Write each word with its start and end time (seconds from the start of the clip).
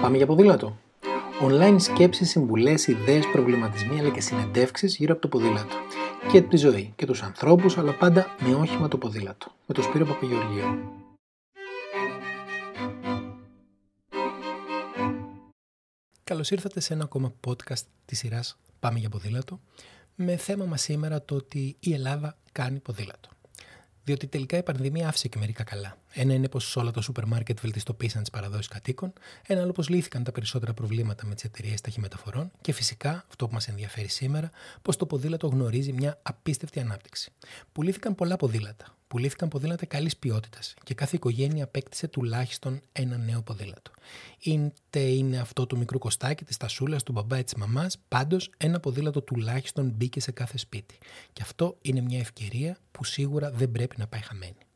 Πάμε 0.00 0.16
για 0.16 0.26
ποδήλατο. 0.26 0.76
Online 1.42 1.76
σκέψεις, 1.78 2.30
συμβουλές, 2.30 2.86
ιδέες, 2.86 3.24
προβληματισμοί 3.32 3.98
αλλά 3.98 4.10
και 4.10 4.20
συνεντεύξεις 4.20 4.96
γύρω 4.96 5.12
από 5.12 5.22
το 5.22 5.28
ποδήλατο. 5.28 5.76
Και 6.32 6.42
τη 6.42 6.56
ζωή 6.56 6.92
και 6.96 7.06
τους 7.06 7.22
ανθρώπους 7.22 7.78
αλλά 7.78 7.96
πάντα 7.96 8.26
με 8.40 8.54
όχημα 8.54 8.88
το 8.88 8.98
ποδήλατο. 8.98 9.52
Με 9.66 9.74
το 9.74 9.82
Σπύρο 9.82 10.04
Παπαγεωργίου. 10.04 10.64
Καλώς 16.24 16.50
ήρθατε 16.50 16.80
σε 16.80 16.94
ένα 16.94 17.04
ακόμα 17.04 17.32
podcast 17.46 17.82
της 18.04 18.18
σειράς 18.18 18.58
Πάμε 18.80 18.98
για 18.98 19.08
ποδήλατο 19.08 19.60
με 20.14 20.36
θέμα 20.36 20.64
μας 20.64 20.82
σήμερα 20.82 21.22
το 21.22 21.34
ότι 21.34 21.76
η 21.80 21.92
Ελλάδα 21.92 22.36
κάνει 22.52 22.78
ποδήλατο. 22.78 23.28
Διότι 24.04 24.26
τελικά 24.26 24.56
η 24.56 24.62
πανδημία 24.62 25.08
άφησε 25.08 25.28
και 25.28 25.38
μερικά 25.38 25.62
καλά. 25.64 25.96
Ένα 26.12 26.34
είναι 26.34 26.48
πως 26.48 26.76
όλα 26.76 26.90
τα 26.90 27.00
σούπερ 27.00 27.26
μάρκετ 27.26 27.60
βελτιστοποίησαν 27.60 28.20
τις 28.20 28.30
παραδόσεις 28.30 28.68
κατοίκων. 28.68 29.12
Ένα 29.46 29.62
άλλο 29.62 29.72
πως 29.72 29.88
λύθηκαν 29.88 30.24
τα 30.24 30.32
περισσότερα 30.32 30.74
προβλήματα 30.74 31.26
με 31.26 31.34
τις 31.34 31.44
εταιρείες 31.44 31.80
ταχυμεταφορών. 31.80 32.50
Και 32.60 32.72
φυσικά, 32.72 33.24
αυτό 33.28 33.46
που 33.46 33.54
μας 33.54 33.68
ενδιαφέρει 33.68 34.08
σήμερα, 34.08 34.50
πως 34.82 34.96
το 34.96 35.06
ποδήλατο 35.06 35.46
γνωρίζει 35.46 35.92
μια 35.92 36.18
απίστευτη 36.22 36.80
ανάπτυξη. 36.80 37.32
Πουλήθηκαν 37.72 38.14
πολλά 38.14 38.36
ποδήλατα. 38.36 38.94
Πουλήθηκαν 39.10 39.48
ποδήλατα 39.48 39.86
καλής 39.86 40.16
ποιότητας 40.16 40.74
και 40.82 40.94
κάθε 40.94 41.16
οικογένεια 41.16 41.64
απέκτησε 41.64 42.08
τουλάχιστον 42.08 42.80
ένα 42.92 43.16
νέο 43.16 43.42
ποδήλατο. 43.42 43.90
Είτε 44.42 45.00
είναι 45.00 45.38
αυτό 45.38 45.66
του 45.66 45.78
μικρού 45.78 45.98
κοστάκι, 45.98 46.44
της 46.44 46.56
τασούλας, 46.56 47.02
του 47.02 47.12
μπαμπά 47.12 47.38
ή 47.38 47.44
της 47.44 47.54
μαμάς, 47.54 47.98
πάντως 48.08 48.50
ένα 48.56 48.80
ποδήλατο 48.80 49.22
τουλάχιστον 49.22 49.90
μπήκε 49.90 50.20
σε 50.20 50.30
κάθε 50.30 50.58
σπίτι. 50.58 50.98
Και 51.32 51.42
αυτό 51.42 51.76
είναι 51.82 52.00
μια 52.00 52.18
ευκαιρία 52.18 52.76
που 52.92 53.04
σίγουρα 53.04 53.50
δεν 53.50 53.70
πρέπει 53.70 53.94
να 53.98 54.06
πάει 54.06 54.20
χαμένη. 54.20 54.66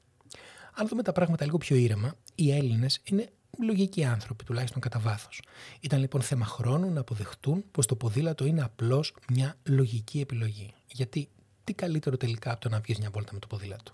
Αν 0.75 0.89
δούμε 0.89 1.03
τα 1.03 1.13
πράγματα 1.13 1.45
λίγο 1.45 1.59
πιο 1.59 1.77
ήρεμα, 1.77 2.15
οι 2.35 2.53
Έλληνες 2.53 3.01
είναι 3.05 3.29
λογικοί 3.59 4.05
άνθρωποι, 4.05 4.45
τουλάχιστον 4.45 4.81
κατά 4.81 4.99
βάθος. 4.99 5.43
Ήταν 5.81 6.01
λοιπόν 6.01 6.23
θέμα 6.23 6.45
χρόνου 6.45 6.91
να 6.91 7.01
αποδεχτούν 7.01 7.65
πως 7.71 7.87
το 7.87 7.97
ποδήλατο 7.97 8.45
είναι 8.45 8.63
απλώς 8.63 9.15
μια 9.33 9.57
λογική 9.65 10.21
επιλογή. 10.21 10.75
Γιατί 10.93 11.29
τι 11.65 11.73
καλύτερο 11.73 12.17
τελικά 12.17 12.53
από 12.53 12.61
το 12.61 12.69
να 12.69 12.81
βγεις 12.81 12.99
μια 12.99 13.11
βόλτα 13.11 13.31
με 13.33 13.39
το 13.39 13.47
ποδήλατο; 13.47 13.93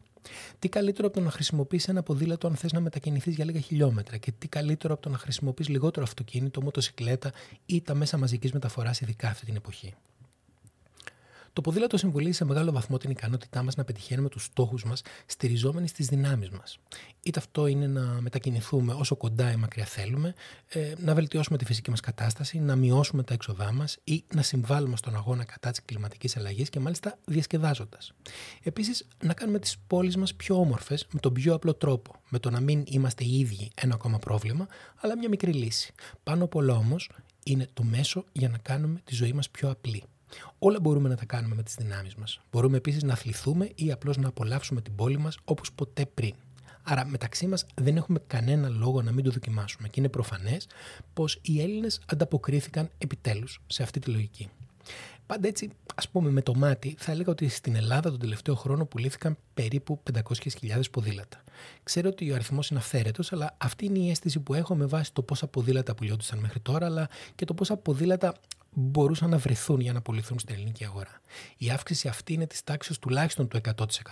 Τι 0.59 0.69
καλύτερο 0.69 1.07
από 1.07 1.17
το 1.17 1.23
να 1.23 1.31
χρησιμοποιήσει 1.31 1.87
ένα 1.91 2.03
ποδήλατο 2.03 2.47
αν 2.47 2.57
θες 2.57 2.73
να 2.73 2.81
μετακινηθείς 2.81 3.35
για 3.35 3.45
λίγα 3.45 3.61
χιλιόμετρα; 3.61 4.17
Και 4.17 4.33
τι 4.33 4.49
καλύτερο 4.49 4.95
από 4.95 5.03
το 5.03 5.09
να 5.09 5.19
χρησιμοποιείς 5.19 5.69
λιγότερο 5.69 6.05
αυτοκίνητο, 6.05 6.63
μοτοσυκλέτα 6.63 7.33
ή 7.67 7.81
τα 7.81 7.95
μέσα 7.95 8.19
μαζικής 8.19 8.53
μεταφοράς, 8.53 9.01
ειδικά 9.01 9.29
αυτή 9.29 9.45
την 9.45 9.57
εποχή; 9.57 9.95
Το 11.53 11.61
ποδήλατο 11.61 11.97
συμβολίζει 11.97 12.37
σε 12.37 12.45
μεγάλο 12.45 12.73
βαθμό 12.73 12.99
την 12.99 13.11
ικανότητά 13.11 13.63
μας 13.63 13.77
να 13.77 13.85
πετυχαίνουμε 13.85 14.29
τους 14.29 14.45
στόχους 14.45 14.85
μας 14.85 15.03
στηριζόμενοι 15.27 15.89
στις 15.89 16.07
δυνάμεις 16.07 16.51
μας. 16.51 16.79
Είτε 17.23 17.39
αυτό 17.39 17.67
είναι 17.67 17.87
να 17.87 18.03
μετακινηθούμε 18.21 18.93
όσο 18.93 19.17
κοντά 19.17 19.53
ή 19.53 19.57
μακριά 19.57 19.85
θέλουμε, 19.85 20.35
ε, 20.69 20.93
να 20.99 21.15
βελτιώσουμε 21.15 21.59
τη 21.59 21.65
φυσική 21.65 21.91
μας 21.91 22.01
κατάσταση, 22.01 22.59
να 22.59 22.77
μειώσουμε 22.77 23.23
τα 23.23 23.35
έξοδά 23.35 23.73
μας 23.73 23.99
ή 24.05 24.25
να 24.35 24.43
συμβάλλουμε 24.43 24.97
στον 24.97 25.17
αγώνα 25.17 25.45
κατά 25.45 25.71
της 25.71 25.85
κλιματικής 25.85 26.37
αλλαγής 26.37 26.69
και 26.69 26.81
μάλιστα 26.81 27.19
διασκεδάζοντας. 27.25 28.13
Επίσης, 28.63 29.07
να 29.25 29.35
κάνουμε 29.35 29.59
τις 29.59 29.79
πόλεις 29.87 30.17
μας 30.17 30.35
πιο 30.35 30.57
όμορφες 30.57 31.07
με 31.13 31.21
τον 31.21 31.33
πιο 31.33 31.55
απλό 31.55 31.75
τρόπο, 31.75 32.15
με 32.29 32.39
το 32.39 32.51
να 32.51 32.61
μην 32.61 32.83
είμαστε 32.87 33.25
οι 33.25 33.39
ίδιοι 33.39 33.71
ένα 33.75 33.95
ακόμα 33.95 34.19
πρόβλημα, 34.19 34.67
αλλά 34.97 35.17
μια 35.17 35.29
μικρή 35.29 35.53
λύση. 35.53 35.93
Πάνω 36.23 36.45
απ' 36.45 36.55
όλα 36.55 36.75
όμως 36.75 37.11
είναι 37.45 37.69
το 37.73 37.83
μέσο 37.83 38.25
για 38.33 38.49
να 38.49 38.59
κάνουμε 38.59 39.01
τη 39.05 39.15
ζωή 39.15 39.33
μας 39.33 39.51
πιο 39.51 39.71
απλή. 39.71 40.03
Όλα 40.59 40.81
μπορούμε 40.81 41.09
να 41.09 41.17
τα 41.17 41.25
κάνουμε 41.25 41.55
με 41.55 41.63
τις 41.63 41.75
δυνάμεις 41.75 42.15
μας. 42.15 42.41
Μπορούμε 42.51 42.77
επίσης 42.77 43.03
να 43.03 43.13
αθληθούμε 43.13 43.71
ή 43.75 43.93
απλώς 43.93 44.17
να 44.17 44.29
απολαύσουμε 44.29 44.81
την 44.81 44.95
πόλη 44.95 45.19
μας 45.19 45.39
όπως 45.45 45.73
ποτέ 45.73 46.07
πριν. 46.07 46.35
Άρα, 46.83 47.05
μεταξύ 47.07 47.47
μας 47.47 47.67
δεν 47.75 47.97
έχουμε 47.97 48.23
κανένα 48.27 48.69
λόγο 48.69 49.03
να 49.03 49.13
μην 49.13 49.25
το 49.25 49.31
δοκιμάσουμε. 49.31 49.89
Και 49.89 50.01
είναι 50.01 50.09
προφανές 50.09 50.69
πως 51.13 51.39
οι 51.43 51.61
Έλληνες 51.61 52.01
ανταποκρίθηκαν 52.07 52.91
επιτέλους 52.99 53.61
σε 53.67 53.83
αυτή 53.83 54.01
τη 54.01 54.11
λογική. 54.11 54.49
Πάντα 55.31 55.49
έτσι, 55.49 55.71
ας 55.95 56.09
πούμε, 56.09 56.31
με 56.31 56.43
το 56.43 56.55
μάτι, 56.55 56.95
θα 56.99 57.13
έλεγα 57.13 57.31
ότι 57.31 57.49
στην 57.49 57.77
Ελλάδα 57.77 58.11
τον 58.11 58.19
τελευταίο 58.19 58.55
χρόνο 58.55 58.87
πουλήθηκαν 58.87 59.37
περίπου 59.55 60.03
500.000 60.13 60.81
ποδήλατα. 60.91 61.43
Ξέρω 61.83 62.09
ότι 62.09 62.31
ο 62.31 62.35
αριθμός 62.35 62.69
είναι 62.71 62.79
αυθαίρετος, 62.79 63.33
αλλά 63.33 63.57
αυτή 63.59 63.85
είναι 63.85 63.99
η 63.99 64.11
αίσθηση 64.11 64.41
που 64.41 64.55
έχω 64.55 64.75
με 64.75 64.87
βάση 64.87 65.13
το 65.13 65.23
πόσα 65.23 65.47
ποδήλατα 65.47 65.95
πουλιόντουσαν 65.95 66.39
μέχρι 66.39 66.61
τώρα, 66.61 66.87
αλλά 66.87 67.09
και 67.35 67.45
το 67.45 67.55
πόσα 67.55 67.77
ποδήλατα 67.77 68.35
μπορούσαν 68.71 69.31
να 69.31 69.39
βρεθούν 69.39 69.81
για 69.81 69.93
να 69.93 70.03
πουληθούν 70.03 70.39
στην 70.39 70.55
ελληνική 70.55 70.85
αγορά. 70.85 71.21
Η 71.57 71.71
αύξηση 71.71 72.09
αυτή 72.09 72.33
είναι 72.33 72.47
της 72.47 72.65
τάξης 72.65 72.99
τουλάχιστον 72.99 73.49
του 73.49 73.61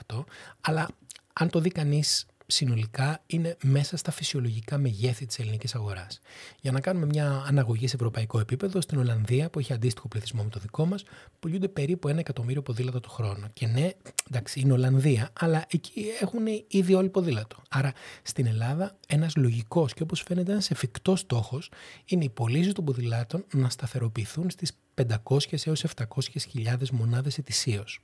100%, 0.06 0.24
αλλά 0.60 0.88
αν 1.32 1.50
το 1.50 1.60
δει 1.60 1.70
κανείς 1.70 2.26
συνολικά 2.50 3.22
είναι 3.26 3.56
μέσα 3.62 3.96
στα 3.96 4.10
φυσιολογικά 4.10 4.78
μεγέθη 4.78 5.26
της 5.26 5.38
ελληνικής 5.38 5.74
αγοράς. 5.74 6.20
Για 6.60 6.72
να 6.72 6.80
κάνουμε 6.80 7.06
μια 7.06 7.44
αναγωγή 7.46 7.88
σε 7.88 7.94
ευρωπαϊκό 7.94 8.38
επίπεδο, 8.38 8.80
στην 8.80 8.98
Ολλανδία, 8.98 9.50
που 9.50 9.58
έχει 9.58 9.72
αντίστοιχο 9.72 10.08
πληθυσμό 10.08 10.42
με 10.42 10.50
το 10.50 10.58
δικό 10.58 10.86
μας, 10.86 11.04
πουλούνται 11.38 11.68
περίπου 11.68 12.08
ένα 12.08 12.18
εκατομμύριο 12.18 12.62
ποδήλατα 12.62 13.00
το 13.00 13.08
χρόνο. 13.08 13.48
Και 13.52 13.66
ναι, 13.66 13.90
εντάξει, 14.30 14.60
είναι 14.60 14.72
Ολλανδία, 14.72 15.30
αλλά 15.40 15.64
εκεί 15.68 16.04
έχουν 16.20 16.46
ήδη 16.68 16.94
όλοι 16.94 17.08
ποδήλατο. 17.08 17.56
Άρα 17.68 17.92
στην 18.22 18.46
Ελλάδα, 18.46 18.96
ένας 19.08 19.36
λογικός 19.36 19.94
και 19.94 20.02
όπως 20.02 20.22
φαίνεται 20.22 20.52
ένας 20.52 20.70
εφικτός 20.70 21.20
στόχος 21.20 21.70
είναι 22.04 22.24
οι 22.24 22.30
πωλήσεις 22.30 22.72
των 22.72 22.84
ποδηλάτων 22.84 23.44
να 23.52 23.68
σταθεροποιηθούν 23.70 24.50
στις 24.50 24.72
500 25.06 25.66
έως 25.66 25.84
700 25.84 26.88
μονάδες 26.90 27.38
ετησίως. 27.38 28.02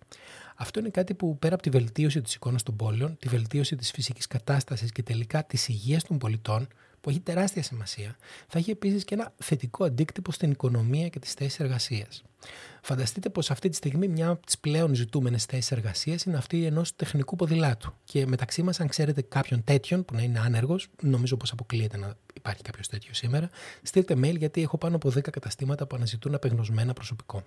Αυτό 0.57 0.81
είναι 0.81 0.89
κάτι 0.89 1.15
που 1.15 1.39
πέρα 1.39 1.55
από 1.55 1.63
τη 1.63 1.71
βελτίωση 1.71 2.23
της 2.23 2.35
εικόνας 2.35 2.63
των 2.63 2.77
πόλεων, 2.77 3.17
τη 3.19 3.29
βελτίωση 3.29 3.77
της 3.77 3.91
φυσικής 3.91 4.27
κατάστασης 4.27 4.93
και 4.93 5.03
τελικά 5.03 5.45
της 5.45 5.69
υγείας 5.69 6.05
των 6.05 6.19
πολιτών, 6.19 6.69
που 7.01 7.11
έχει 7.11 7.21
τεράστια 7.21 7.63
σημασία, 7.63 8.17
θα 8.49 8.59
έχει 8.59 8.71
επίσης 8.71 9.05
και 9.05 9.15
ένα 9.15 9.33
θετικό 9.39 9.85
αντίκτυπο 9.85 10.33
στην 10.33 10.51
οικονομία 10.51 11.09
και 11.09 11.19
τις 11.19 11.33
θέσεις 11.33 11.61
εργασίας. 11.61 12.23
Φανταστείτε 12.83 13.29
πως 13.29 13.51
αυτή 13.51 13.69
τη 13.69 13.77
στιγμή 13.77 14.09
μια 14.09 14.29
από 14.29 14.47
τις 14.47 14.59
πλέον 14.59 14.95
ζητούμενες 14.95 15.45
θέσεις 15.45 15.71
εργασίας 15.71 16.23
είναι 16.23 16.37
αυτή 16.37 16.65
ενός 16.65 16.97
τεχνικού 16.97 17.37
ποδηλάτου. 17.37 17.93
Και 18.05 18.27
μεταξύ 18.27 18.63
μας, 18.63 18.81
αν 18.81 18.89
ξέρετε 18.89 19.23
κάποιον 19.23 19.65
τέτοιον 19.65 20.05
που 20.05 20.15
να 20.15 20.23
είναι 20.23 20.39
άνεργος, 20.39 20.89
νομίζω 21.03 21.37
πως 21.37 21.53
αποκλείεται 21.53 21.97
να 21.97 22.15
υπάρχει 22.35 22.63
κάποιος 22.63 22.89
τέτοιος 22.89 23.17
σήμερα, 23.17 23.51
στείλτε 23.83 24.15
mail 24.15 24.37
γιατί 24.39 24.63
έχω 24.63 24.79
πάνω 24.79 24.97
από 24.97 25.09
10 25.09 25.31
καταστήματα 25.31 25.87
που 25.87 25.97
αναζητούν 25.97 26.35
απεγνωσμένα 26.35 26.93
προσωπικό. 26.93 27.43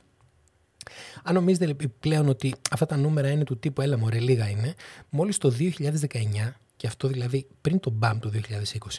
Αν 1.24 1.34
νομίζετε 1.34 1.88
πλέον 2.00 2.30
ότι 2.30 2.56
αυτά 2.72 2.86
τα 2.86 2.98
νούμερα 2.98 3.30
είναι 3.30 3.44
του 3.44 3.60
τύπου 3.60 3.82
έλα 3.82 3.98
μωρέ 3.98 4.20
λίγα 4.20 4.50
είναι, 4.50 4.74
μόλις 5.10 5.38
το 5.38 5.54
2019 5.60 6.54
και 6.78 6.88
αυτό 6.88 7.08
δηλαδή 7.08 7.48
πριν 7.62 7.80
το 7.80 7.94
BAM 8.02 8.14
του 8.20 8.32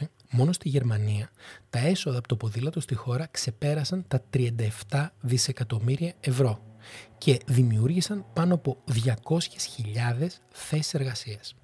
2020, 0.01 0.07
μόνο 0.31 0.53
στη 0.53 0.69
Γερμανία 0.69 1.31
τα 1.71 1.79
έσοδα 1.79 2.19
από 2.19 2.29
το 2.29 2.37
ποδήλατο 2.37 2.81
στη 2.81 2.95
χώρα 2.95 3.29
ξεπέρασαν 3.31 4.05
τα 4.09 4.25
37 4.91 5.07
δισεκατομμύρια 5.21 6.13
ευρώ 6.21 6.63
και 7.19 7.41
δημιούργησαν 7.47 8.25
πάνω 8.33 8.55
από 8.55 8.77
200.000 9.05 9.13
θέσεις 10.51 10.95
εργασίας. 10.95 11.55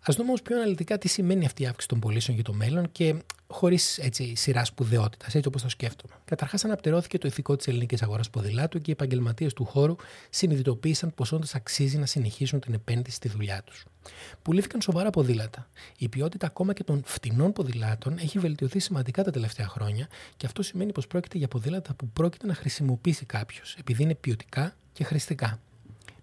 Α 0.00 0.12
δούμε 0.16 0.28
όμως 0.28 0.42
πιο 0.42 0.56
αναλυτικά 0.56 0.98
τι 0.98 1.08
σημαίνει 1.08 1.46
αυτή 1.46 1.62
η 1.62 1.66
αύξηση 1.66 1.88
των 1.88 2.00
πωλήσεων 2.00 2.36
για 2.36 2.44
το 2.44 2.52
μέλλον 2.52 2.92
και 2.92 3.14
χωρίς 3.46 4.00
σειρά 4.32 4.64
σπουδαιότητας, 4.64 5.34
έτσι 5.34 5.48
όπως 5.48 5.62
το 5.62 5.68
σκέφτομαι. 5.68 6.14
Καταρχάς, 6.24 6.64
αναπτερώθηκε 6.64 7.18
το 7.18 7.28
ηθικό 7.28 7.56
της 7.56 7.66
ελληνικής 7.66 8.02
αγοράς 8.02 8.30
ποδηλάτου 8.30 8.80
και 8.80 8.90
οι 8.90 8.92
επαγγελματίες 8.92 9.52
του 9.52 9.64
χώρου 9.64 9.96
συνειδητοποίησαν 10.30 11.14
πως 11.14 11.32
όντως 11.32 11.54
αξίζει 11.54 11.98
να 11.98 12.06
συνεχίσουν 12.06 12.60
την 12.60 12.74
επένδυση 12.74 13.16
στη 13.16 13.28
δουλειά 13.28 13.62
τους. 13.62 13.84
Πουλήθηκαν 14.42 14.80
σοβαρά 14.80 15.10
ποδήλατα. 15.10 15.68
Η 15.98 16.08
ποιότητα 16.08 16.46
ακόμα 16.46 16.72
και 16.72 16.84
των 16.84 17.02
φτηνών 17.04 17.52
ποδηλάτων 17.52 18.18
έχει 18.18 18.38
βελτιωθεί 18.38 18.78
σημαντικά 18.78 19.24
τα 19.24 19.30
τελευταία 19.30 19.68
χρόνια 19.68 20.08
και 20.36 20.46
αυτό 20.46 20.62
σημαίνει 20.62 20.92
πως 20.92 21.06
πρόκειται 21.06 21.38
για 21.38 21.48
ποδήλατα 21.48 21.94
που 21.94 22.08
πρόκειται 22.08 22.46
να 22.46 22.54
χρησιμοποιήσει 22.54 23.24
κάποιος, 23.24 23.76
επειδή 23.78 24.02
είναι 24.02 24.14
ποιοτικά 24.14 24.76
και 24.92 25.04
χρηστικά 25.04 25.60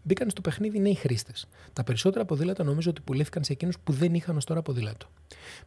μπήκαν 0.03 0.29
στο 0.29 0.41
παιχνίδι 0.41 0.79
νέοι 0.79 0.95
χρήστες. 0.95 1.47
Τα 1.73 1.83
περισσότερα 1.83 2.25
ποδήλατα 2.25 2.63
νομίζω 2.63 2.89
ότι 2.89 3.01
πουλήθηκαν 3.01 3.43
σε 3.43 3.53
εκείνους 3.53 3.79
που 3.83 3.91
δεν 3.91 4.13
είχαν 4.13 4.35
ως 4.37 4.45
τώρα 4.45 4.61
ποδήλατο. 4.61 5.07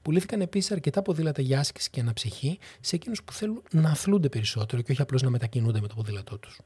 Πουλήθηκαν 0.02 0.40
επίσης 0.40 0.70
αρκετά 0.70 1.02
ποδήλατα 1.02 1.42
για 1.42 1.58
άσκηση 1.58 1.90
και 1.90 2.00
αναψυχή 2.00 2.58
σε 2.80 2.96
εκείνους 2.96 3.22
που 3.22 3.32
θέλουν 3.32 3.62
να 3.72 3.90
αθλούνται 3.90 4.28
περισσότερο 4.28 4.82
και 4.82 4.92
όχι 4.92 5.02
απλώς 5.02 5.22
να 5.22 5.30
μετακινούνται 5.30 5.80
με 5.80 5.86
το 5.86 5.94
ποδήλατό 5.94 6.38
τους. 6.38 6.60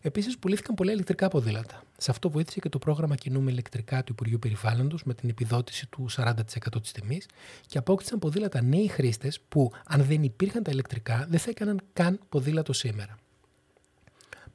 Επίσης, 0.00 0.38
πουλήθηκαν 0.38 0.74
πολλά 0.74 0.92
ηλεκτρικά 0.92 1.28
ποδήλατα. 1.28 1.82
Σε 1.96 2.10
αυτό 2.10 2.30
βοήθησε 2.30 2.60
και 2.60 2.68
το 2.68 2.78
πρόγραμμα 2.78 3.14
Κινούμε 3.14 3.50
ηλεκτρικά 3.50 4.04
του 4.04 4.12
Υπουργείου 4.12 4.38
Περιβάλλοντος 4.38 5.04
με 5.04 5.14
την 5.14 5.28
επιδότηση 5.28 5.86
του 5.86 6.06
40% 6.10 6.32
της 6.82 6.92
τιμής 6.92 7.26
και 7.66 7.78
απόκτησαν 7.78 8.18
ποδήλατα 8.18 8.62
νέοι 8.62 8.88
χρήστες 8.88 9.40
που, 9.48 9.72
αν 9.86 10.04
δεν 10.04 10.22
υπήρχαν 10.22 10.62
τα 10.62 10.70
ηλεκτρικά, 10.70 11.26
δεν 11.28 11.38
θα 11.38 11.50
έκαναν 11.50 11.80
καν 11.92 12.20
ποδήλατο 12.28 12.72
σήμερα. 12.72 13.18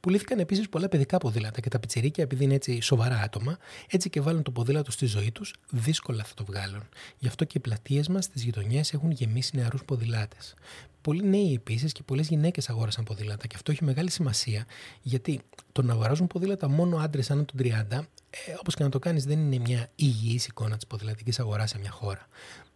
Πουλήθηκαν 0.08 0.38
επίσης 0.38 0.68
πολλά 0.68 0.88
παιδικά 0.88 1.18
ποδήλατα 1.18 1.60
και 1.60 1.68
τα 1.68 1.78
πιτσιρίκια, 1.78 2.24
επειδή 2.24 2.44
είναι 2.44 2.54
έτσι 2.54 2.80
σοβαρά 2.80 3.20
άτομα, 3.20 3.58
έτσι 3.90 4.10
και 4.10 4.20
βάλουν 4.20 4.42
το 4.42 4.50
ποδήλατο 4.50 4.90
στη 4.90 5.06
ζωή 5.06 5.32
τους, 5.32 5.54
δύσκολα 5.70 6.24
θα 6.24 6.34
το 6.34 6.44
βγάλουν. 6.44 6.82
Γι' 7.18 7.26
αυτό 7.26 7.44
και 7.44 7.58
οι 7.58 7.60
πλατείες 7.60 8.08
μας 8.08 8.24
στις 8.24 8.42
γειτονιές 8.42 8.92
έχουν 8.92 9.10
γεμίσει 9.10 9.56
νεαρούς 9.56 9.84
ποδηλάτες. 9.84 10.54
Πολλοί 11.00 11.24
νέοι 11.24 11.52
επίσης 11.54 11.92
και 11.92 12.02
πολλές 12.02 12.28
γυναίκες 12.28 12.68
αγόρασαν 12.68 13.04
ποδήλατα 13.04 13.46
και 13.46 13.54
αυτό 13.56 13.70
έχει 13.72 13.84
μεγάλη 13.84 14.10
σημασία 14.10 14.66
γιατί 15.02 15.40
το 15.72 15.82
να 15.82 15.92
αγοράζουν 15.92 16.26
ποδήλατα 16.26 16.68
μόνο 16.68 16.96
άντρες 16.96 17.30
άνω 17.30 17.44
των 17.44 17.56
30, 17.56 18.08
ε, 18.30 18.52
όπως 18.60 18.74
και 18.74 18.82
να 18.82 18.88
το 18.88 18.98
κάνεις, 18.98 19.24
δεν 19.24 19.38
είναι 19.38 19.58
μια 19.58 19.90
υγιής 19.94 20.46
εικόνα 20.46 20.76
της 20.76 20.86
ποδηλατικής 20.86 21.40
αγοράς 21.40 21.70
σε 21.70 21.78
μια 21.78 21.90
χώρα. 21.90 22.28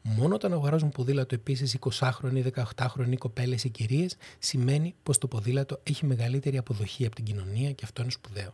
Μόνο 0.03 0.35
όταν 0.35 0.53
αγοράζουν 0.53 0.89
ποδήλατο 0.89 1.35
επίσης 1.35 1.79
20χρονοι, 1.81 2.45
18χρονοι 2.77 3.17
κοπέλες 3.19 3.65
ή 3.65 3.69
κυρίες, 3.69 4.17
σημαίνει 4.39 4.95
πως 5.03 5.19
το 5.19 5.27
ποδήλατο 5.27 5.81
έχει 5.83 6.07
μεγαλύτερη 6.07 6.59
αποδοχή 6.59 7.07
από 7.07 7.15
την 7.15 7.25
κοινωνία 7.25 7.73
και 7.73 7.85
αυτό 7.85 8.03
είναι 8.03 8.11
σπουδαίο. 8.11 8.51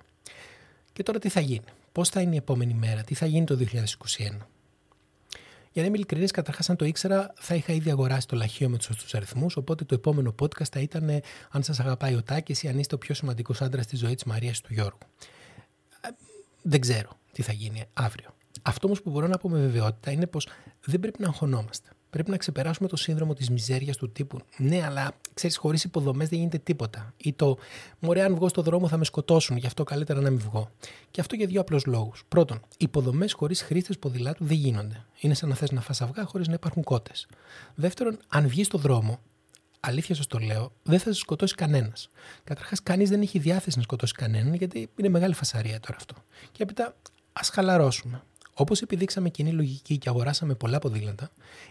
Και 0.93 1.03
τώρα 1.03 1.19
τι 1.19 1.29
θα 1.29 1.41
γίνει, 1.41 1.65
πώς 1.93 2.09
θα 2.09 2.21
είναι 2.21 2.35
η 2.35 2.37
επόμενη 2.37 2.75
μέρα, 2.75 3.03
τι 3.03 3.15
θα 3.15 3.27
γίνει 3.27 3.45
το 3.45 3.57
2021. 3.57 4.47
Για 5.73 5.83
να 5.83 5.93
είμαι 5.93 5.97
ειλικρινής, 5.97 6.31
καταρχάς, 6.31 6.71
αν 6.71 6.77
το 6.77 6.85
ήξερα, 6.85 7.33
θα 7.37 7.55
είχα 7.55 7.73
ήδη 7.73 7.91
αγοράσει 7.91 8.27
το 8.27 8.37
λαχείο 8.37 8.69
με 8.69 8.77
τους 8.77 8.87
σωστού 8.87 9.17
αριθμούς. 9.17 9.57
Οπότε 9.57 9.85
το 9.85 9.95
επόμενο 9.95 10.35
podcast 10.41 10.69
θα 10.71 10.81
ήταν 10.81 11.21
αν 11.51 11.63
σας 11.63 11.81
αγαπάει 11.81 12.15
ο 12.15 12.23
Τάκης 12.23 12.63
ή 12.63 12.69
αν 12.69 12.79
είστε 12.79 12.95
ο 12.95 12.99
πιο 12.99 13.15
σημαντικός 13.15 13.63
άντρας 13.63 13.85
στη 13.85 13.97
ζωής 13.97 14.15
της 14.15 14.25
Μαρίας 14.25 14.61
του 14.61 14.73
Γιώργου. 14.73 14.99
Ε, 16.01 16.09
δεν 16.63 16.81
ξέρω 16.81 17.19
τι 17.33 17.43
θα 17.43 17.53
γίνει 17.53 17.85
αύριο. 17.93 18.35
Αυτό 18.63 18.87
όμως 18.87 19.03
που 19.03 19.11
μπορώ 19.11 19.27
να 19.27 19.39
πω 19.39 19.49
με 19.49 19.59
βεβαιότητα 19.59 20.11
είναι 20.11 20.27
πως 20.27 20.49
δεν 20.85 21.01
πρέπει 21.01 21.23
να 21.23 21.29
αγχωνόμαστε. 21.29 21.89
Πρέπει 22.11 22.31
να 22.31 22.37
ξεπεράσουμε 22.37 22.89
το 22.89 22.97
σύνδρομο 22.97 23.35
της 23.35 23.51
μιζέριας 23.51 23.97
του 23.97 24.13
τύπου. 24.13 24.41
Ναι, 24.57 24.85
αλλά 24.85 25.13
ξέρεις, 25.35 25.57
χωρίς 25.57 25.85
υποδομές 25.85 26.29
δεν 26.29 26.39
γίνεται 26.39 26.59
τίποτα. 26.59 27.15
Ή 27.17 27.33
το 27.33 27.59
Μωρέ, 27.99 28.23
αν 28.23 28.35
βγω 28.35 28.49
στο 28.49 28.63
δρόμο 28.63 28.89
θα 28.89 28.97
με 28.97 29.05
σκοτώσουν, 29.05 29.57
γι' 29.57 29.67
αυτό 29.67 29.85
καλύτερα 29.85 30.21
να 30.21 30.31
μην 30.31 30.39
βγω. 30.39 30.71
Και 31.11 31.21
αυτό 31.21 31.35
για 31.35 31.47
δύο 31.47 31.61
απλούς 31.61 31.85
λόγους. 31.87 32.25
Πρώτον, 32.29 32.61
υποδομές 32.79 33.33
χωρίς 33.33 33.63
χρήστες 33.63 33.99
ποδηλάτου 33.99 34.45
δεν 34.45 34.57
γίνονται. 34.57 35.05
Είναι 35.21 35.35
σαν 35.35 35.49
να 35.49 35.55
θες 35.55 35.71
να 35.71 35.81
φας 35.81 36.01
αυγά 36.01 36.25
χωρίς 36.25 36.49
να 36.49 36.55
υπάρχουν 36.55 36.83
κότες. 36.83 37.27
Δεύτερον, 37.75 38.19
αν 38.29 38.49
βγεις 38.49 38.67
στο 38.67 38.79
δρόμο, 38.79 39.19
αλήθεια 39.81 40.15
σας 40.15 40.27
το 40.27 40.39
λέω, 40.39 40.73
δεν 40.83 40.99
θα 40.99 41.13
σε 41.13 41.19
σκοτώσει 41.19 41.55
κανένας. 41.55 42.09
Καταρχάς, 42.45 42.83
κανείς 42.83 43.09
δεν 43.09 43.21
έχει 43.21 43.39
διάθεση 43.39 43.77
να 43.77 43.83
σκοτώσει 43.83 44.13
κανέναν, 44.13 44.55
γιατί 44.55 44.89
είναι 44.97 45.09
μεγάλη 45.09 45.35
φασαρία 45.35 45.81
τώρα 45.81 45.97
αυτό. 45.97 46.15
Και 46.53 46.63
έπειτα, 46.63 46.95
ας 47.33 47.49
χαλαρώσουμε. 47.49 48.23
Όπως 48.61 48.83
επιδείξαμε 48.83 49.29
κοινή 49.29 49.53
λογική 49.53 49.99
και 49.99 50.09
αγοράσαμε 50.09 50.55
πολλά 50.55 50.79
ποδήλατα, 50.79 51.31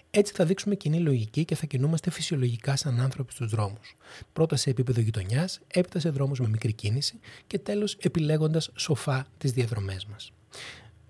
έτσι 0.09 0.33
θα 0.33 0.45
δείξουμε 0.45 0.75
κοινή 0.75 0.99
λογική 0.99 1.45
και 1.45 1.55
θα 1.55 1.65
κινούμαστε 1.65 2.11
φυσιολογικά 2.11 2.75
σαν 2.75 2.99
άνθρωποι 2.99 3.31
στους 3.31 3.49
δρόμους. 3.49 3.95
Πρώτα 4.33 4.55
σε 4.55 4.69
επίπεδο 4.69 5.01
γειτονιάς, 5.01 5.59
έπειτα 5.67 5.99
σε 5.99 6.09
δρόμους 6.09 6.39
με 6.39 6.47
μικρή 6.47 6.73
κίνηση 6.73 7.19
και 7.47 7.59
τέλος 7.59 7.97
επιλέγοντας 7.99 8.71
σοφά 8.75 9.27
τις 9.37 9.51
διαδρομές 9.51 10.05
μας. 10.05 10.31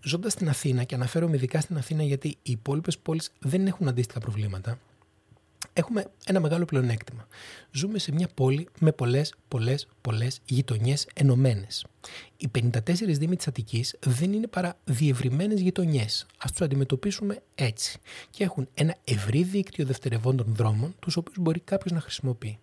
Ζώντας 0.03 0.31
στην 0.31 0.50
Αθήνα, 0.50 0.83
και 0.83 0.95
αναφέρομαι 0.95 1.35
ειδικά 1.35 1.62
στην 1.62 1.77
Αθήνα 1.77 2.03
γιατί 2.03 2.27
οι 2.27 2.51
υπόλοιπες 2.51 2.97
πόλεις 2.97 3.31
δεν 3.39 3.68
έχουν 3.68 3.88
αντίστοιχα 3.88 4.19
προβλήματα, 4.19 4.80
έχουμε 5.77 6.06
ένα 6.25 6.39
μεγάλο 6.39 6.65
πλεονέκτημα. 6.65 7.27
Ζούμε 7.71 8.00
σε 8.00 8.12
μια 8.12 8.27
πόλη 8.33 8.68
με 8.79 8.91
πολλές, 8.91 9.33
πολλές, 9.47 9.88
πολλές 10.01 10.39
γειτονιές 10.45 11.07
ενωμένες. 11.13 11.85
Οι 12.38 12.47
54 12.47 13.18
Δήμοι 13.18 13.35
της 13.35 13.47
Αττικής 13.47 13.95
δεν 14.06 14.33
είναι 14.33 14.47
παρά 14.47 14.79
διευρυμένες 14.83 15.59
γειτονιές. 15.59 16.25
Α 16.38 16.45
τους 16.50 16.62
αντιμετωπίσουμε 16.62 17.41
έτσι. 17.56 18.00
Και 18.29 18.44
έχουν 18.44 18.68
ένα 18.74 18.95
ευρύ 19.03 19.44
δίκτυο 19.44 19.85
δευτερευόντων 19.85 20.56
δρόμων, 20.56 20.95
τους 21.00 21.18
οποίους 21.18 21.38
μπορεί 21.39 21.59
κάποιος 21.59 21.94
να 21.94 22.01
χρησιμοποιεί. 22.01 22.59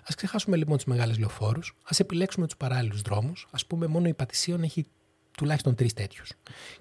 Α 0.00 0.12
ξεχάσουμε 0.16 0.56
λοιπόν 0.56 0.78
τι 0.78 0.88
μεγάλες 0.88 1.18
λεωφόρους, 1.18 1.76
ας 1.82 2.00
επιλέξουμε 2.00 2.46
τους 2.46 2.56
παράλληλους 2.56 3.02
δρόμους. 3.02 3.48
Α 3.50 3.66
πούμε, 3.66 3.86
μόνο 3.86 4.08
η 4.08 4.14
Πατησίων 4.14 4.62
έχει 4.62 4.86
τουλάχιστον 5.36 5.74
τρεις 5.74 5.92
τέτοιους. 5.92 6.32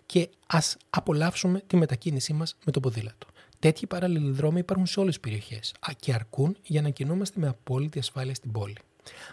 Και 0.05 0.29
ας 0.47 0.77
απολαύσουμε 0.89 1.63
τη 1.67 1.75
μετακίνησή 1.75 2.33
μας 2.33 2.57
με 2.65 2.71
το 2.71 2.79
ποδήλατο. 2.79 3.27
Τέτοιοι 3.59 3.87
παράλληλοι 3.87 4.31
δρόμοι 4.31 4.59
υπάρχουν 4.59 4.85
σε 4.85 4.99
όλες 4.99 5.13
τις 5.13 5.23
περιοχές 5.23 5.73
και 5.99 6.13
αρκούν 6.13 6.57
για 6.63 6.81
να 6.81 6.89
κινούμαστε 6.89 7.39
με 7.39 7.47
απόλυτη 7.47 7.99
ασφάλεια 7.99 8.35
στην 8.35 8.51
πόλη. 8.51 8.77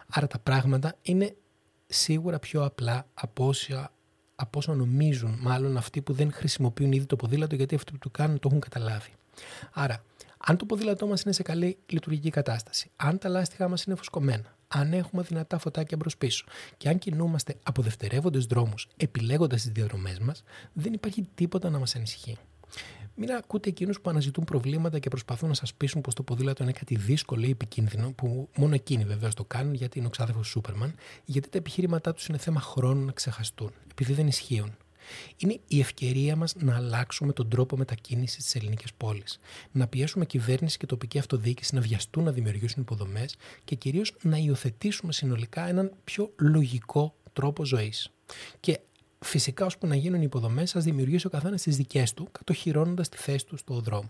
Άρα 0.08 0.26
τα 0.26 0.38
πράγματα 0.38 0.96
είναι 1.02 1.36
σίγουρα 1.86 2.38
πιο 2.38 2.64
απλά 2.64 3.06
από 3.14 3.46
όσα, 3.46 3.92
από 4.34 4.58
όσα 4.58 4.74
νομίζουν 4.74 5.38
μάλλον 5.40 5.76
αυτοί 5.76 6.02
που 6.02 6.12
δεν 6.12 6.32
χρησιμοποιούν 6.32 6.92
ήδη 6.92 7.06
το 7.06 7.16
ποδήλατο 7.16 7.54
γιατί 7.54 7.74
αυτοί 7.74 7.92
που 7.92 7.98
το 7.98 8.10
κάνουν 8.10 8.38
το 8.38 8.48
έχουν 8.48 8.60
καταλάβει. 8.60 9.10
Άρα, 9.72 10.04
αν 10.46 10.56
το 10.56 10.64
ποδήλατό 10.64 11.06
μας 11.06 11.22
είναι 11.22 11.32
σε 11.32 11.42
καλή 11.42 11.78
λειτουργική 11.86 12.30
κατάσταση, 12.30 12.90
αν 12.96 13.18
τα 13.18 13.28
λάστιχά 13.28 13.68
μας 13.68 13.84
είναι 13.84 13.96
φουσκωμένα, 13.96 14.56
αν 14.68 14.92
έχουμε 14.92 15.22
δυνατά 15.22 15.58
φωτάκια 15.58 15.96
μπρος 15.96 16.16
πίσω 16.16 16.44
και 16.76 16.88
αν 16.88 16.98
κινούμαστε 16.98 17.56
από 17.62 17.82
δευτερεύοντε 17.82 18.38
δρόμους 18.38 18.88
επιλέγοντας 18.96 19.62
τις 19.62 19.70
διαδρομές 19.70 20.18
μας, 20.18 20.42
δεν 20.72 20.92
υπάρχει 20.92 21.28
τίποτα 21.34 21.70
να 21.70 21.78
μας 21.78 21.96
ανησυχεί. 21.96 22.38
Μην 23.16 23.32
ακούτε 23.32 23.68
εκείνους 23.68 24.00
που 24.00 24.10
αναζητούν 24.10 24.44
προβλήματα 24.44 24.98
και 24.98 25.08
προσπαθούν 25.08 25.48
να 25.48 25.54
σας 25.54 25.74
πείσουν 25.74 26.00
πως 26.00 26.14
το 26.14 26.22
ποδήλατο 26.22 26.62
είναι 26.62 26.72
κάτι 26.72 26.96
δύσκολο 26.96 27.46
ή 27.46 27.50
επικίνδυνο, 27.50 28.12
που 28.12 28.48
μόνο 28.56 28.74
εκείνοι 28.74 29.04
βεβαίως 29.04 29.34
το 29.34 29.44
κάνουν 29.44 29.74
γιατί 29.74 29.98
είναι 29.98 30.06
ο 30.06 30.10
ξάδερφος 30.10 30.44
του 30.44 30.50
Σούπερμαν, 30.50 30.94
γιατί 31.24 31.48
τα 31.48 31.58
επιχείρηματά 31.58 32.14
τους 32.14 32.26
είναι 32.26 32.38
θέμα 32.38 32.60
χρόνου 32.60 33.04
να 33.04 33.12
ξεχαστούν, 33.12 33.70
επειδή 33.90 34.12
δεν 34.12 34.26
ισχύουν. 34.26 34.76
Είναι 35.36 35.60
η 35.68 35.80
ευκαιρία 35.80 36.36
μας 36.36 36.54
να 36.56 36.76
αλλάξουμε 36.76 37.32
τον 37.32 37.48
τρόπο 37.48 37.76
μετακίνησης 37.76 38.44
στι 38.48 38.58
ελληνικέ 38.58 38.84
πόλει. 38.96 39.22
Να 39.72 39.86
πιέσουμε 39.86 40.24
κυβέρνηση 40.24 40.78
και 40.78 40.86
τοπική 40.86 41.18
αυτοδιοίκηση 41.18 41.74
να 41.74 41.80
βιαστούν 41.80 42.24
να 42.24 42.32
δημιουργήσουν 42.32 42.82
υποδομές 42.82 43.36
και 43.64 43.74
κυρίως 43.74 44.14
να 44.22 44.36
υιοθετήσουμε 44.36 45.12
συνολικά 45.12 45.68
έναν 45.68 45.92
πιο 46.04 46.32
λογικό 46.36 47.14
τρόπο 47.32 47.64
ζωής. 47.64 48.10
Και 48.60 48.80
Φυσικά, 49.24 49.64
ώσπου 49.64 49.86
να 49.86 49.96
γίνουν 49.96 50.20
οι 50.20 50.24
υποδομές, 50.24 50.76
ας 50.76 50.84
δημιουργήσει 50.84 51.26
ο 51.26 51.30
καθένας 51.30 51.62
τις 51.62 51.76
δικές 51.76 52.14
του, 52.14 52.28
κατοχυρώνοντας 52.32 53.08
τη 53.08 53.16
θέση 53.16 53.46
του 53.46 53.56
στο 53.56 53.80
δρόμο. 53.80 54.08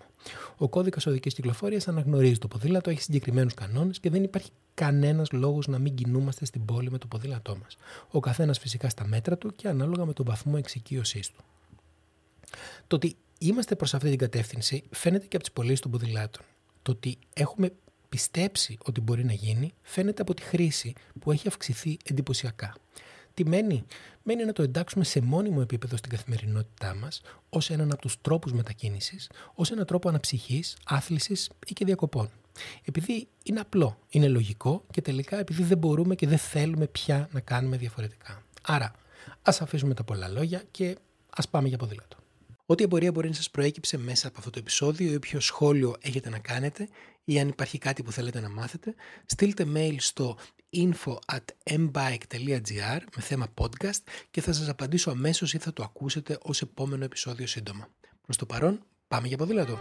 Ο 0.56 0.69
κώδικας 0.69 1.06
οδικής 1.06 1.34
κυκλοφορίας 1.34 1.88
αναγνωρίζει 1.88 2.38
το 2.38 2.49
ποδήλατο, 2.49 2.90
έχει 2.90 3.02
συγκεκριμένους 3.02 3.55
κανόνες 3.55 4.00
και 4.00 4.11
δεν 4.11 4.22
υπάρχει 4.22 4.50
κανένας 4.75 5.32
λόγος 5.32 5.66
να 5.66 5.78
μην 5.78 5.94
κινούμαστε 5.94 6.44
στην 6.44 6.64
πόλη 6.64 6.90
με 6.90 6.99
το 6.99 7.06
ποδήλατό 7.06 7.56
μας. 7.56 7.76
Ο 8.11 8.20
καθένας 8.20 8.58
φυσικά 8.58 8.88
στα 8.88 9.06
μέτρα 9.06 9.38
του 9.38 9.52
και 9.56 9.69
ανάλογα 9.69 10.05
με 10.05 10.12
τον 10.12 10.25
βαθμό 10.26 10.55
εξοικείωσής 10.56 11.31
του. 11.31 11.44
Το 12.87 12.96
ότι 12.96 13.16
είμαστε 13.38 13.75
προς 13.75 13.94
αυτή 13.94 14.08
την 14.08 14.19
κατεύθυνση 14.19 14.82
φαίνεται 14.90 15.26
και 15.26 15.37
από 15.37 15.44
τις 15.44 15.55
πωλήσεις 15.55 15.81
των 15.81 15.90
ποδηλάτων. 15.90 16.44
Το 16.82 16.90
ότι 16.90 17.19
έχουμε 17.32 17.72
πιστέψει 18.08 18.78
ότι 18.84 19.00
μπορεί 19.00 19.25
να 19.25 19.32
γίνει 19.32 19.75
φαίνεται 19.82 20.22
από 20.22 20.34
τη 20.34 20.43
χρήση 20.43 20.93
που 21.20 21.32
έχει 21.32 21.49
αυξηθεί 21.49 21.96
εντυπωσιακά. 22.05 22.75
Τι 23.35 23.47
μένει; 23.47 23.85
Μένει 24.23 24.45
να 24.45 24.53
το 24.53 24.63
εντάξουμε 24.63 25.05
σε 25.05 25.21
μόνιμο 25.21 25.59
επίπεδο 25.63 25.97
στην 25.97 26.11
καθημερινότητά 26.11 26.95
μας 26.95 27.21
ως 27.49 27.71
έναν 27.71 27.93
από 27.93 28.01
τους 28.01 28.21
τρόπους 28.21 28.53
μετακίνησης, 28.53 29.31
ως 29.55 29.71
έναν 29.71 29.87
τρόπο 29.87 30.09
αναψυχής, 30.09 30.77
άθλησης 30.85 31.51
ή 31.67 31.73
και 31.73 31.85
διακοπών. 31.85 32.31
Επειδή 32.85 33.29
είναι 33.43 33.61
απλό, 33.61 33.99
είναι 34.09 34.29
λογικό 34.29 34.85
και 34.91 35.01
τελικά 35.01 35.39
επειδή 35.39 35.63
δεν 35.63 35.79
μπορούμε 35.79 36.15
και 36.15 36.27
δεν 36.27 36.39
θέλουμε 36.39 36.87
πια 36.87 37.29
να 37.33 37.41
κάνουμε 37.41 37.77
διαφορετικά. 37.77 38.43
Άρα, 38.63 38.93
ας 39.43 39.61
αφήσουμε 39.61 39.95
τα 39.95 40.05
πολλά 40.05 40.29
λόγια 40.29 40.63
και 40.71 40.99
ας 41.31 41.49
πάμε 41.49 41.69
για 41.69 41.79
ποδήλατο. 41.79 42.17
Ό,τι 42.66 42.82
εμπορία 42.82 43.12
μπορεί 43.12 43.28
να 43.28 43.34
σας 43.34 43.50
προέκυψε 43.50 43.99
μέσα 43.99 44.28
από 44.28 44.38
αυτό 44.38 44.50
το 44.50 44.58
επεισόδιο 44.58 45.12
ή 45.12 45.14
όποιο 45.14 45.40
σχόλιο 45.40 45.96
έχετε 46.00 46.28
να 46.28 46.38
κάνετε 46.38 46.88
ή 47.25 47.40
αν 47.40 47.49
υπάρχει 47.49 47.78
κάτι 47.78 48.02
που 48.02 48.12
θέλετε 48.12 48.40
να 48.40 48.49
μάθετε, 48.49 48.94
στείλτε 49.26 49.66
mail 49.75 49.94
στο 49.99 50.38
info 50.76 51.16
at 51.33 51.73
mbike.gr 51.76 53.00
με 53.16 53.23
θέμα 53.23 53.47
podcast 53.54 54.02
και 54.30 54.40
θα 54.40 54.52
σας 54.52 54.68
απαντήσω 54.68 55.11
αμέσως 55.11 55.54
ή 55.54 55.59
θα 55.59 55.73
το 55.73 55.83
ακούσετε 55.83 56.38
ως 56.42 56.62
επόμενο 56.62 57.04
επεισόδιο 57.04 57.47
σύντομα. 57.47 57.88
Προς 58.23 58.37
το 58.37 58.47
παρόν, 58.47 58.85
πάμε 59.09 59.28
για 59.28 59.37
ποδήλατο! 59.37 59.78